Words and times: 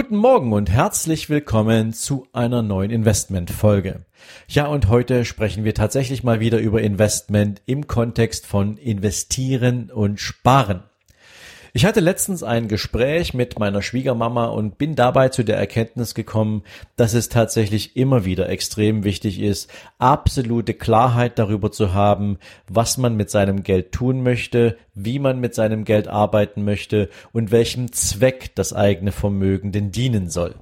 Guten 0.00 0.14
Morgen 0.14 0.52
und 0.52 0.70
herzlich 0.70 1.28
willkommen 1.28 1.92
zu 1.92 2.28
einer 2.32 2.62
neuen 2.62 2.92
Investment-Folge. 2.92 4.06
Ja, 4.46 4.68
und 4.68 4.88
heute 4.88 5.24
sprechen 5.24 5.64
wir 5.64 5.74
tatsächlich 5.74 6.22
mal 6.22 6.38
wieder 6.38 6.60
über 6.60 6.80
Investment 6.82 7.62
im 7.66 7.88
Kontext 7.88 8.46
von 8.46 8.76
investieren 8.76 9.90
und 9.90 10.20
sparen. 10.20 10.84
Ich 11.74 11.84
hatte 11.84 12.00
letztens 12.00 12.42
ein 12.42 12.66
Gespräch 12.66 13.34
mit 13.34 13.58
meiner 13.58 13.82
Schwiegermama 13.82 14.46
und 14.46 14.78
bin 14.78 14.94
dabei 14.94 15.28
zu 15.28 15.44
der 15.44 15.58
Erkenntnis 15.58 16.14
gekommen, 16.14 16.62
dass 16.96 17.12
es 17.12 17.28
tatsächlich 17.28 17.96
immer 17.96 18.24
wieder 18.24 18.48
extrem 18.48 19.04
wichtig 19.04 19.40
ist, 19.40 19.70
absolute 19.98 20.72
Klarheit 20.72 21.38
darüber 21.38 21.70
zu 21.70 21.92
haben, 21.92 22.38
was 22.68 22.96
man 22.96 23.16
mit 23.16 23.30
seinem 23.30 23.62
Geld 23.62 23.92
tun 23.92 24.22
möchte, 24.22 24.78
wie 24.94 25.18
man 25.18 25.40
mit 25.40 25.54
seinem 25.54 25.84
Geld 25.84 26.08
arbeiten 26.08 26.64
möchte 26.64 27.10
und 27.32 27.50
welchem 27.50 27.92
Zweck 27.92 28.54
das 28.54 28.72
eigene 28.72 29.12
Vermögen 29.12 29.70
denn 29.70 29.92
dienen 29.92 30.30
soll. 30.30 30.54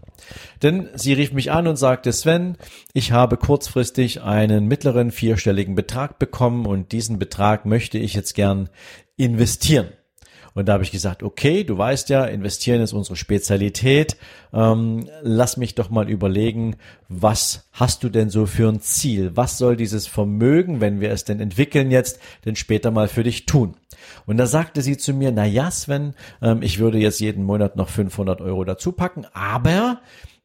Denn 0.63 0.89
sie 0.95 1.13
rief 1.13 1.33
mich 1.33 1.53
an 1.53 1.69
und 1.69 1.77
sagte, 1.77 2.13
Sven, 2.13 2.57
ich 2.93 3.13
habe 3.13 3.37
kurzfristig 3.37 4.23
einen 4.23 4.67
mittleren 4.67 5.13
vierstelligen 5.13 5.77
Betrag 5.77 6.19
bekommen 6.19 6.67
und 6.67 6.91
diesen 6.93 7.19
Betrag 7.19 7.65
möchte 7.65 7.99
ich 7.99 8.15
jetzt 8.15 8.35
gern 8.35 8.69
investieren. 9.17 9.89
Und 10.57 10.67
da 10.67 10.73
habe 10.73 10.85
ich 10.85 10.91
gesagt, 10.91 11.23
okay, 11.23 11.65
du 11.65 11.77
weißt 11.77 12.09
ja, 12.09 12.25
investieren 12.25 12.81
ist 12.81 12.95
unsere 12.95 13.15
Spezialität. 13.15 14.17
Ähm, 14.55 15.07
lass 15.21 15.59
mich 15.59 15.75
doch 15.75 15.91
mal 15.91 16.09
überlegen, 16.09 16.77
was 17.11 17.69
hast 17.73 18.03
du 18.03 18.09
denn 18.09 18.31
so 18.31 18.47
für 18.47 18.67
ein 18.67 18.81
Ziel? 18.81 19.33
Was 19.35 19.59
soll 19.59 19.77
dieses 19.77 20.07
Vermögen, 20.07 20.81
wenn 20.81 20.99
wir 20.99 21.11
es 21.11 21.25
denn 21.25 21.41
entwickeln 21.41 21.91
jetzt, 21.91 22.21
denn 22.47 22.57
später 22.57 22.91
mal 22.91 23.09
für 23.09 23.23
dich 23.23 23.45
tun? 23.45 23.77
Und 24.25 24.39
da 24.39 24.47
sagte 24.47 24.81
sie 24.81 24.97
zu 24.97 25.13
mir, 25.13 25.31
na 25.31 25.45
ja, 25.45 25.71
Sven, 25.71 26.15
ähm, 26.41 26.63
ich 26.63 26.79
würde 26.79 26.97
jetzt 26.97 27.21
jeden 27.21 27.45
Monat 27.45 27.77
noch 27.77 27.91
500 27.91 28.41
Euro 28.41 28.65
dazu 28.65 28.93
packen, 28.93 29.27
aber 29.35 30.01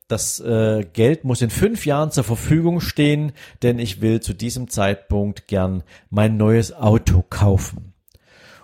das 0.10 0.42
äh, 0.42 0.86
Geld 0.92 1.24
muss 1.24 1.42
in 1.42 1.50
fünf 1.50 1.86
Jahren 1.86 2.12
zur 2.12 2.26
Verfügung 2.26 2.82
stehen, 2.82 3.32
denn 3.64 3.80
ich 3.80 4.02
will 4.02 4.20
zu 4.20 4.34
diesem 4.34 4.68
Zeitpunkt 4.68 5.48
gern 5.48 5.84
mein 6.10 6.36
neues 6.36 6.74
Auto 6.74 7.24
kaufen. 7.30 7.91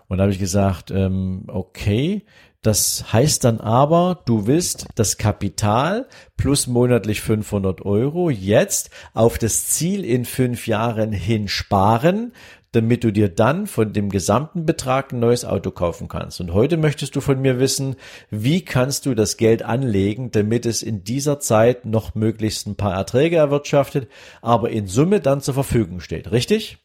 Und 0.07 0.17
da 0.17 0.23
habe 0.23 0.31
ich 0.31 0.39
gesagt, 0.39 0.91
ähm, 0.91 1.43
okay, 1.47 2.23
das 2.61 3.13
heißt 3.13 3.43
dann 3.43 3.61
aber, 3.61 4.23
du 4.25 4.47
willst 4.47 4.87
das 4.95 5.17
Kapital 5.17 6.07
plus 6.37 6.67
monatlich 6.67 7.21
500 7.21 7.85
Euro 7.85 8.29
jetzt 8.29 8.89
auf 9.13 9.37
das 9.37 9.67
Ziel 9.67 10.03
in 10.03 10.25
fünf 10.25 10.67
Jahren 10.67 11.11
hin 11.11 11.47
sparen, 11.47 12.33
damit 12.71 13.03
du 13.03 13.11
dir 13.11 13.29
dann 13.29 13.67
von 13.67 13.93
dem 13.93 14.09
gesamten 14.09 14.65
Betrag 14.65 15.13
ein 15.13 15.19
neues 15.19 15.45
Auto 15.45 15.71
kaufen 15.71 16.07
kannst. 16.07 16.41
Und 16.41 16.53
heute 16.53 16.77
möchtest 16.77 17.15
du 17.15 17.21
von 17.21 17.41
mir 17.41 17.59
wissen, 17.59 17.95
wie 18.29 18.65
kannst 18.65 19.05
du 19.05 19.15
das 19.15 19.37
Geld 19.37 19.63
anlegen, 19.63 20.31
damit 20.31 20.65
es 20.65 20.83
in 20.83 21.03
dieser 21.03 21.39
Zeit 21.39 21.85
noch 21.85 22.15
möglichst 22.15 22.67
ein 22.67 22.75
paar 22.75 22.93
Erträge 22.93 23.37
erwirtschaftet, 23.37 24.09
aber 24.41 24.69
in 24.69 24.87
Summe 24.87 25.21
dann 25.21 25.41
zur 25.41 25.53
Verfügung 25.53 26.01
steht. 26.01 26.31
Richtig? 26.31 26.77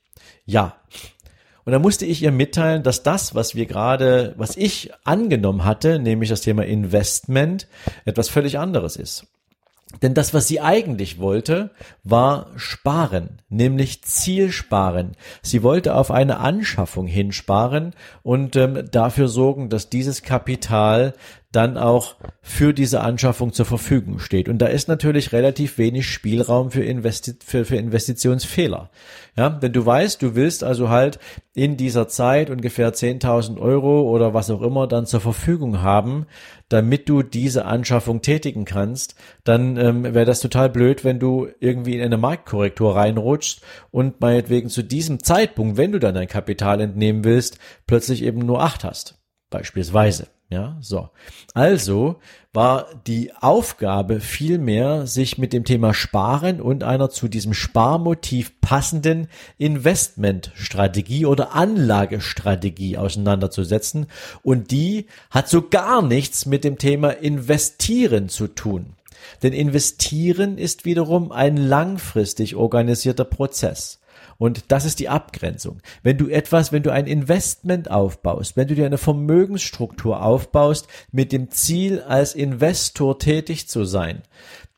Ja. 0.45 0.77
Und 1.64 1.72
da 1.72 1.78
musste 1.78 2.06
ich 2.06 2.22
ihr 2.22 2.32
mitteilen, 2.32 2.82
dass 2.82 3.02
das, 3.02 3.34
was 3.34 3.54
wir 3.54 3.66
gerade, 3.66 4.34
was 4.37 4.56
ich 4.56 4.91
angenommen 5.04 5.64
hatte, 5.64 5.98
nämlich 5.98 6.28
das 6.28 6.41
Thema 6.41 6.64
Investment, 6.64 7.69
etwas 8.04 8.28
völlig 8.28 8.59
anderes 8.59 8.97
ist. 8.97 9.26
Denn 10.00 10.14
das, 10.14 10.32
was 10.32 10.48
sie 10.48 10.60
eigentlich 10.60 11.19
wollte, 11.19 11.70
war 12.03 12.47
sparen, 12.56 13.42
nämlich 13.50 14.03
Zielsparen. 14.03 15.12
Sie 15.42 15.62
wollte 15.62 15.94
auf 15.94 16.10
eine 16.10 16.38
Anschaffung 16.38 17.06
hinsparen 17.06 17.92
und 18.22 18.56
ähm, 18.56 18.88
dafür 18.91 19.28
sorgen, 19.28 19.69
dass 19.69 19.91
dieses 19.91 20.22
Kapital 20.22 21.12
dann 21.52 21.76
auch 21.76 22.16
für 22.40 22.72
diese 22.72 23.02
Anschaffung 23.02 23.52
zur 23.52 23.66
Verfügung 23.66 24.18
steht. 24.18 24.48
Und 24.48 24.58
da 24.58 24.66
ist 24.66 24.88
natürlich 24.88 25.32
relativ 25.32 25.76
wenig 25.76 26.08
Spielraum 26.08 26.70
für, 26.70 26.82
Investi 26.82 27.34
für, 27.44 27.66
für 27.66 27.76
Investitionsfehler. 27.76 28.90
Ja, 29.36 29.60
wenn 29.60 29.72
du 29.72 29.84
weißt, 29.84 30.20
du 30.22 30.34
willst 30.34 30.64
also 30.64 30.88
halt 30.88 31.18
in 31.54 31.76
dieser 31.76 32.08
Zeit 32.08 32.48
ungefähr 32.48 32.92
10.000 32.92 33.60
Euro 33.60 34.02
oder 34.10 34.32
was 34.32 34.50
auch 34.50 34.62
immer 34.62 34.86
dann 34.86 35.06
zur 35.06 35.20
Verfügung 35.20 35.82
haben, 35.82 36.26
damit 36.70 37.08
du 37.08 37.22
diese 37.22 37.66
Anschaffung 37.66 38.22
tätigen 38.22 38.64
kannst, 38.64 39.14
dann 39.44 39.76
ähm, 39.76 40.04
wäre 40.04 40.24
das 40.24 40.40
total 40.40 40.70
blöd, 40.70 41.04
wenn 41.04 41.19
du 41.19 41.48
irgendwie 41.60 41.96
in 41.96 42.02
eine 42.02 42.16
Marktkorrektur 42.16 42.96
reinrutschst 42.96 43.60
und 43.90 44.20
meinetwegen 44.20 44.70
zu 44.70 44.82
diesem 44.82 45.22
Zeitpunkt, 45.22 45.76
wenn 45.76 45.92
du 45.92 45.98
dann 45.98 46.14
dein 46.14 46.28
Kapital 46.28 46.80
entnehmen 46.80 47.24
willst, 47.24 47.58
plötzlich 47.86 48.22
eben 48.22 48.38
nur 48.38 48.62
acht 48.62 48.84
hast. 48.84 49.19
Beispielsweise. 49.50 50.28
Ja, 50.52 50.76
so. 50.82 51.08
Also 51.54 52.16
war 52.52 52.86
die 53.06 53.32
Aufgabe 53.40 54.20
vielmehr, 54.20 55.06
sich 55.06 55.38
mit 55.38 55.54
dem 55.54 55.64
Thema 55.64 55.94
Sparen 55.94 56.60
und 56.60 56.84
einer 56.84 57.08
zu 57.08 57.28
diesem 57.28 57.54
Sparmotiv 57.54 58.60
passenden 58.60 59.28
Investmentstrategie 59.56 61.24
oder 61.24 61.54
Anlagestrategie 61.54 62.98
auseinanderzusetzen. 62.98 64.08
Und 64.42 64.70
die 64.70 65.06
hat 65.30 65.48
so 65.48 65.66
gar 65.66 66.02
nichts 66.02 66.44
mit 66.44 66.64
dem 66.64 66.76
Thema 66.76 67.12
Investieren 67.12 68.28
zu 68.28 68.46
tun. 68.46 68.92
Denn 69.42 69.54
Investieren 69.54 70.58
ist 70.58 70.84
wiederum 70.84 71.32
ein 71.32 71.56
langfristig 71.56 72.56
organisierter 72.56 73.24
Prozess. 73.24 74.01
Und 74.42 74.72
das 74.72 74.84
ist 74.84 74.98
die 74.98 75.08
Abgrenzung. 75.08 75.82
Wenn 76.03 76.19
du 76.19 76.26
etwas, 76.26 76.72
wenn 76.72 76.82
du 76.82 76.91
ein 76.91 77.06
Investment 77.06 77.92
aufbaust, 77.92 78.56
wenn 78.56 78.66
du 78.66 78.75
dir 78.75 78.86
eine 78.86 78.98
Vermögensstruktur 78.98 80.20
aufbaust 80.20 80.88
mit 81.12 81.30
dem 81.30 81.53
Ziel, 81.53 82.00
als 82.00 82.34
Investor 82.34 83.20
tätig 83.20 83.69
zu 83.69 83.84
sein, 83.84 84.22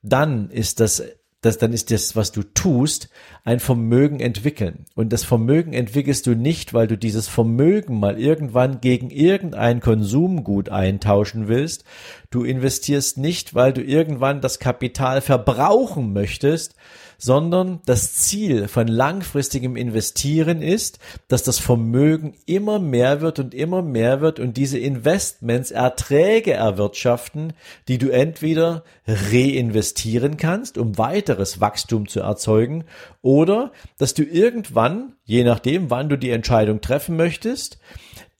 dann 0.02 0.50
ist 0.50 0.80
das 0.80 1.02
das, 1.40 1.58
dann 1.58 1.74
ist 1.74 1.90
das, 1.90 2.16
was 2.16 2.32
du 2.32 2.42
tust, 2.42 3.10
ein 3.44 3.60
Vermögen 3.60 4.20
entwickeln. 4.20 4.86
Und 4.94 5.12
das 5.12 5.24
Vermögen 5.24 5.74
entwickelst 5.74 6.26
du 6.26 6.34
nicht, 6.34 6.72
weil 6.72 6.86
du 6.86 6.96
dieses 6.96 7.28
Vermögen 7.28 8.00
mal 8.00 8.18
irgendwann 8.18 8.80
gegen 8.80 9.10
irgendein 9.10 9.80
Konsumgut 9.80 10.70
eintauschen 10.70 11.48
willst. 11.48 11.84
Du 12.30 12.44
investierst 12.44 13.18
nicht, 13.18 13.54
weil 13.54 13.74
du 13.74 13.82
irgendwann 13.82 14.40
das 14.40 14.58
Kapital 14.58 15.20
verbrauchen 15.20 16.14
möchtest, 16.14 16.76
sondern 17.24 17.80
das 17.86 18.12
Ziel 18.12 18.68
von 18.68 18.86
langfristigem 18.86 19.76
Investieren 19.76 20.60
ist, 20.60 20.98
dass 21.26 21.42
das 21.42 21.58
Vermögen 21.58 22.34
immer 22.44 22.78
mehr 22.78 23.22
wird 23.22 23.38
und 23.38 23.54
immer 23.54 23.80
mehr 23.80 24.20
wird 24.20 24.40
und 24.40 24.58
diese 24.58 24.78
Investments 24.78 25.70
Erträge 25.70 26.52
erwirtschaften, 26.52 27.54
die 27.88 27.96
du 27.96 28.10
entweder 28.10 28.84
reinvestieren 29.06 30.36
kannst, 30.36 30.76
um 30.76 30.98
weiteres 30.98 31.62
Wachstum 31.62 32.08
zu 32.08 32.20
erzeugen, 32.20 32.84
oder 33.22 33.72
dass 33.96 34.12
du 34.12 34.22
irgendwann, 34.22 35.14
je 35.24 35.44
nachdem, 35.44 35.88
wann 35.88 36.10
du 36.10 36.18
die 36.18 36.28
Entscheidung 36.28 36.82
treffen 36.82 37.16
möchtest, 37.16 37.78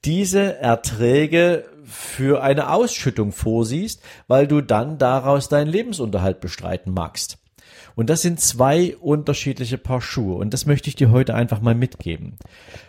diese 0.05 0.59
Erträge 0.59 1.65
für 1.85 2.43
eine 2.43 2.69
Ausschüttung 2.69 3.31
vorsiehst, 3.31 4.03
weil 4.27 4.45
du 4.45 4.61
dann 4.61 4.99
daraus 4.99 5.49
deinen 5.49 5.71
Lebensunterhalt 5.71 6.39
bestreiten 6.39 6.93
magst. 6.93 7.39
Und 7.95 8.09
das 8.09 8.21
sind 8.21 8.39
zwei 8.39 8.95
unterschiedliche 8.97 9.77
Paar 9.77 10.01
Schuhe. 10.01 10.35
Und 10.35 10.53
das 10.53 10.65
möchte 10.65 10.89
ich 10.89 10.95
dir 10.95 11.11
heute 11.11 11.33
einfach 11.33 11.61
mal 11.61 11.75
mitgeben. 11.75 12.37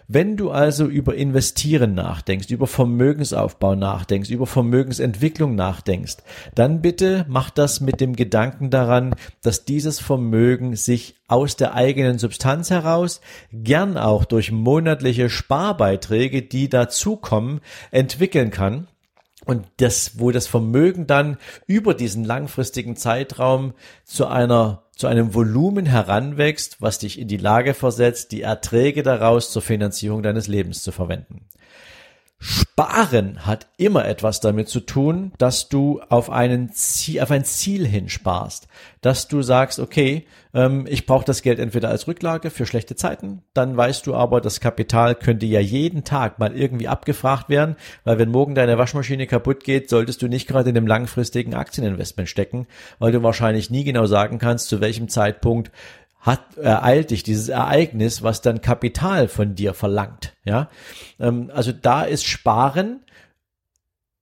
Wenn 0.09 0.37
du 0.37 0.51
also 0.51 0.87
über 0.87 1.15
Investieren 1.15 1.95
nachdenkst, 1.95 2.51
über 2.51 2.67
Vermögensaufbau 2.67 3.75
nachdenkst, 3.75 4.31
über 4.31 4.47
Vermögensentwicklung 4.47 5.55
nachdenkst, 5.55 6.17
dann 6.55 6.83
bitte 6.83 7.25
mach 7.29 7.51
das 7.51 7.81
mit 7.81 8.01
dem 8.01 8.15
Gedanken 8.15 8.71
daran, 8.71 9.15
dass 9.43 9.65
dieses 9.65 10.01
Vermögen 10.01 10.77
sich 10.77 11.17
aus 11.29 11.57
der 11.57 11.75
eigenen 11.75 12.19
Substanz 12.19 12.71
heraus, 12.71 13.21
gern 13.53 13.97
auch 13.97 14.25
durch 14.25 14.53
monatliche 14.53 15.29
Sparbeiträge, 15.29 16.43
die 16.43 16.69
dazukommen, 16.69 17.61
entwickeln 17.91 18.51
kann 18.51 18.87
und 19.47 19.65
das, 19.79 20.19
wo 20.19 20.33
das 20.33 20.47
Vermögen 20.47 21.07
dann 21.07 21.39
über 21.67 21.95
diesen 21.95 22.25
langfristigen 22.25 22.97
Zeitraum 22.97 23.75
zu 24.05 24.27
einer, 24.27 24.83
zu 24.97 25.07
einem 25.07 25.35
Volumen 25.35 25.87
heranwächst, 25.87 26.81
was 26.81 26.99
dich 26.99 27.21
in 27.21 27.29
die 27.29 27.37
Lage 27.37 27.75
versetzt, 27.75 28.33
die 28.33 28.41
Erträge 28.41 29.03
daraus 29.03 29.53
zur 29.53 29.63
Finanzierung 29.63 30.23
deines 30.23 30.49
Lebens 30.49 30.83
zu 30.83 30.91
verwenden. 30.91 31.47
Sparen 32.49 33.45
hat 33.45 33.67
immer 33.77 34.07
etwas 34.07 34.39
damit 34.39 34.69
zu 34.69 34.79
tun, 34.79 35.33
dass 35.37 35.69
du 35.69 36.01
auf, 36.09 36.31
einen 36.31 36.71
Ziel, 36.71 37.21
auf 37.21 37.33
ein 37.33 37.45
Ziel 37.45 37.85
hinsparst. 37.85 38.69
Dass 39.01 39.27
du 39.27 39.43
sagst, 39.43 39.81
okay, 39.81 40.27
ähm, 40.55 40.87
ich 40.89 41.07
brauche 41.07 41.25
das 41.25 41.43
Geld 41.43 41.59
entweder 41.59 41.89
als 41.89 42.07
Rücklage 42.07 42.51
für 42.51 42.65
schlechte 42.65 42.95
Zeiten, 42.95 43.43
dann 43.53 43.77
weißt 43.77 44.07
du 44.07 44.15
aber, 44.15 44.41
das 44.41 44.61
Kapital 44.61 45.17
könnte 45.17 45.45
ja 45.45 45.59
jeden 45.59 46.05
Tag 46.05 46.39
mal 46.39 46.57
irgendwie 46.57 46.87
abgefragt 46.87 47.49
werden, 47.49 47.75
weil 48.05 48.21
wenn 48.21 48.31
morgen 48.31 48.55
deine 48.55 48.79
Waschmaschine 48.79 49.27
kaputt 49.27 49.65
geht, 49.65 49.91
solltest 49.91 50.23
du 50.23 50.29
nicht 50.29 50.47
gerade 50.47 50.71
in 50.71 50.77
einem 50.77 50.87
langfristigen 50.87 51.55
Aktieninvestment 51.55 52.29
stecken, 52.29 52.69
weil 53.01 53.11
du 53.11 53.25
wahrscheinlich 53.25 53.71
nie 53.71 53.83
genau 53.83 54.07
sagen 54.07 54.39
kannst, 54.39 54.69
zu 54.69 54.81
welchem 54.81 55.09
Zeitpunkt 55.09 55.73
hat 56.27 56.57
ereilt 56.57 57.13
dich 57.13 57.23
dieses 57.23 57.49
Ereignis, 57.49 58.23
was 58.25 58.43
dann 58.43 58.61
Kapital 58.61 59.29
von 59.29 59.55
dir 59.55 59.75
verlangt. 59.75 60.35
Ja, 60.45 60.69
ähm, 61.21 61.51
also 61.55 61.71
da 61.71 62.03
ist 62.03 62.25
Sparen 62.25 63.01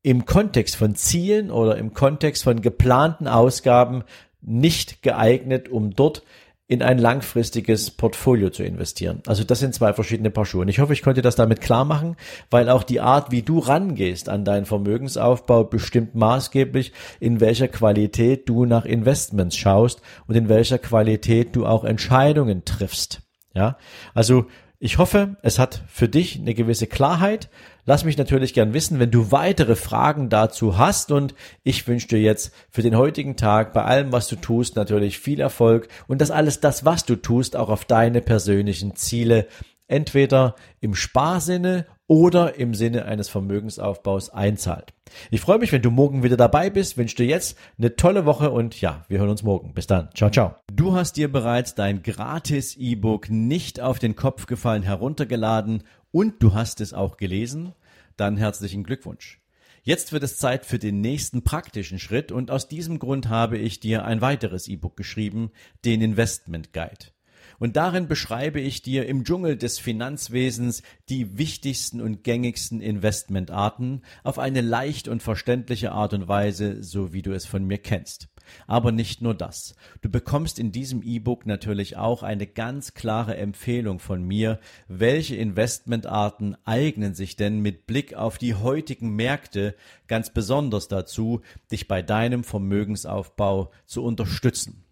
im 0.03 0.27
Kontext 0.27 0.77
von 0.77 0.95
Zielen 0.95 1.51
oder 1.51 1.79
im 1.79 1.95
Kontext 1.95 2.45
von 2.45 2.61
geplanten 2.61 3.27
Ausgaben 3.27 4.05
nicht 4.43 5.03
geeignet, 5.03 5.71
um 5.71 5.97
dort 5.97 6.23
in 6.67 6.83
ein 6.83 6.99
langfristiges 6.99 7.91
Portfolio 7.91 8.49
zu 8.49 8.63
investieren. 8.63 9.23
Also 9.27 9.45
das 9.45 9.61
sind 9.61 9.75
zwei 9.75 9.93
verschiedene 9.93 10.31
Paar 10.31 10.47
Schuhe. 10.47 10.63
Und 10.63 10.69
ich 10.69 10.79
hoffe, 10.79 10.95
ich 10.95 11.03
konnte 11.03 11.21
das 11.21 11.37
damit 11.37 11.61
klar 11.61 11.85
machen, 11.85 12.17
weil 12.51 12.71
auch 12.71 12.83
die 12.83 13.01
Art, 13.01 13.31
wie 13.31 13.43
du 13.43 13.59
rangehst 13.59 14.31
an 14.31 14.47
deinen 14.47 14.65
Vermögensaufbau, 14.65 15.65
bestimmt 15.65 16.15
maßgeblich, 16.15 16.93
in 17.21 17.41
welcher 17.41 17.69
Qualität 17.69 18.49
du 18.49 18.65
nach 18.65 18.87
Investments 18.87 19.57
schaust 19.57 20.01
und 20.27 20.37
in 20.37 20.49
welcher 20.49 20.79
Qualität 20.79 21.55
du 21.55 21.67
auch 21.67 21.85
Entscheidungen 21.85 22.65
triffst. 22.65 23.21
Ja, 23.55 23.77
also 24.15 24.47
ich 24.85 24.99
hoffe, 24.99 25.37
es 25.41 25.59
hat 25.59 25.83
für 25.89 26.11
dich 26.11 26.39
eine 26.39 26.53
gewisse 26.53 26.87
Klarheit. 26.87 27.49
Lass 27.87 28.05
mich 28.05 28.19
natürlich 28.19 28.53
gern 28.53 28.75
wissen, 28.75 28.99
wenn 28.99 29.11
du 29.11 29.33
weitere 29.33 29.77
Fragen 29.77 30.29
dazu 30.29 30.77
hast 30.77 31.11
und 31.11 31.35
ich 31.63 31.89
wünsche 31.89 32.09
dir 32.09 32.21
jetzt 32.21 32.53
für 32.69 32.83
den 32.83 32.95
heutigen 32.95 33.39
Tag 33.39 33.73
bei 33.73 33.83
allem, 33.83 34.13
was 34.13 34.29
du 34.29 34.37
tust, 34.37 34.77
natürlich 34.77 35.19
viel 35.19 35.41
Erfolg 35.41 35.89
und 36.07 36.21
dass 36.21 36.31
alles 36.31 36.61
das, 36.61 36.85
was 36.85 37.07
du 37.07 37.17
tust, 37.17 37.57
auch 37.57 37.71
auf 37.71 37.87
deine 37.87 38.21
persönlichen 38.21 38.95
Ziele 38.95 39.47
entweder 39.87 40.55
im 40.81 40.95
Sparsinne 40.95 41.87
oder 42.07 42.57
im 42.57 42.75
Sinne 42.75 43.07
eines 43.07 43.31
Vermögensaufbaus 43.31 44.29
einzahlt. 44.29 44.93
Ich 45.31 45.41
freue 45.41 45.61
mich, 45.61 45.73
wenn 45.73 45.81
du 45.81 45.91
morgen 45.91 46.23
wieder 46.23 46.37
dabei 46.37 46.69
bist, 46.69 46.99
wünsche 46.99 47.17
dir 47.17 47.27
jetzt 47.27 47.57
eine 47.79 47.97
tolle 47.97 48.27
Woche 48.27 48.51
und 48.51 48.79
ja, 48.83 49.07
wir 49.09 49.19
hören 49.19 49.31
uns 49.31 49.43
morgen. 49.43 49.73
Bis 49.73 49.87
dann. 49.87 50.11
Ciao, 50.15 50.29
ciao. 50.29 50.64
Du 50.77 50.93
hast 50.93 51.13
dir 51.13 51.31
bereits 51.31 51.77
dein 51.77 52.03
gratis 52.03 52.75
E-Book 52.77 53.31
nicht 53.31 53.81
auf 53.81 54.01
den 54.01 54.17
Kopf 54.17 54.47
gefallen 54.47 54.83
heruntergeladen 54.83 55.85
und 56.11 56.43
du 56.43 56.53
hast 56.53 56.81
es 56.81 56.93
auch 56.93 57.17
gelesen? 57.17 57.75
Dann 58.17 58.37
herzlichen 58.37 58.83
Glückwunsch. 58.83 59.41
Jetzt 59.85 60.13
wird 60.13 60.25
es 60.25 60.37
Zeit 60.37 60.67
für 60.67 60.81
den 60.81 61.01
nächsten 61.01 61.45
praktischen 61.45 62.01
Schritt 62.01 62.33
und 62.33 62.51
aus 62.51 62.67
diesem 62.67 62.99
Grund 62.99 63.29
habe 63.29 63.57
ich 63.57 63.79
dir 63.79 64.05
ein 64.05 64.21
weiteres 64.21 64.67
E-Book 64.67 64.97
geschrieben, 64.97 65.53
den 65.85 66.01
Investment 66.01 66.73
Guide. 66.73 67.13
Und 67.61 67.77
darin 67.77 68.09
beschreibe 68.09 68.59
ich 68.59 68.83
dir 68.83 69.07
im 69.07 69.23
Dschungel 69.23 69.57
des 69.57 69.79
Finanzwesens 69.79 70.83
die 71.09 71.39
wichtigsten 71.39 72.01
und 72.01 72.25
gängigsten 72.25 72.81
Investmentarten 72.81 74.03
auf 74.25 74.41
eine 74.41 74.61
leicht 74.61 75.07
und 75.07 75.23
verständliche 75.23 75.93
Art 75.93 76.15
und 76.15 76.27
Weise, 76.27 76.83
so 76.83 77.13
wie 77.13 77.23
du 77.23 77.33
es 77.33 77.47
von 77.47 77.65
mir 77.65 77.79
kennst. 77.79 78.29
Aber 78.67 78.93
nicht 78.93 79.23
nur 79.23 79.35
das. 79.35 79.75
Du 80.03 80.09
bekommst 80.09 80.59
in 80.59 80.73
diesem 80.73 81.03
E-Book 81.03 81.47
natürlich 81.47 81.97
auch 81.97 82.23
eine 82.23 82.47
ganz 82.47 82.95
klare 82.95 83.37
Empfehlung 83.37 83.99
von 83.99 84.23
mir, 84.23 84.61
welche 84.89 85.37
Investmentarten 85.37 86.57
eignen 86.65 87.15
sich 87.15 87.37
denn 87.37 87.61
mit 87.61 87.87
Blick 87.87 88.15
auf 88.15 88.39
die 88.39 88.55
heutigen 88.55 89.17
Märkte 89.17 89.75
ganz 90.07 90.31
besonders 90.31 90.89
dazu, 90.89 91.41
dich 91.71 91.89
bei 91.89 92.03
deinem 92.03 92.45
Vermögensaufbau 92.45 93.71
zu 93.87 94.03
unterstützen. 94.03 94.84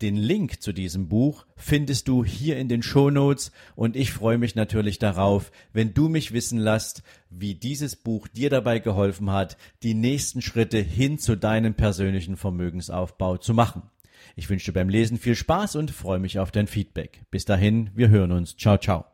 Den 0.00 0.14
Link 0.14 0.62
zu 0.62 0.72
diesem 0.72 1.08
Buch 1.08 1.44
findest 1.56 2.06
du 2.06 2.24
hier 2.24 2.56
in 2.56 2.68
den 2.68 2.84
Shownotes 2.84 3.50
und 3.74 3.96
ich 3.96 4.12
freue 4.12 4.38
mich 4.38 4.54
natürlich 4.54 5.00
darauf, 5.00 5.50
wenn 5.72 5.92
du 5.92 6.08
mich 6.08 6.32
wissen 6.32 6.60
lässt, 6.60 7.02
wie 7.30 7.56
dieses 7.56 7.96
Buch 7.96 8.28
dir 8.28 8.48
dabei 8.48 8.78
geholfen 8.78 9.32
hat, 9.32 9.56
die 9.82 9.94
nächsten 9.94 10.40
Schritte 10.40 10.78
hin 10.78 11.18
zu 11.18 11.36
deinem 11.36 11.74
persönlichen 11.74 12.36
Vermögensaufbau 12.36 13.38
zu 13.38 13.54
machen. 13.54 13.82
Ich 14.36 14.48
wünsche 14.48 14.66
dir 14.66 14.78
beim 14.78 14.88
Lesen 14.88 15.18
viel 15.18 15.34
Spaß 15.34 15.74
und 15.74 15.90
freue 15.90 16.20
mich 16.20 16.38
auf 16.38 16.52
dein 16.52 16.68
Feedback. 16.68 17.22
Bis 17.32 17.44
dahin, 17.44 17.90
wir 17.96 18.08
hören 18.08 18.30
uns. 18.30 18.56
Ciao, 18.56 18.78
ciao. 18.78 19.04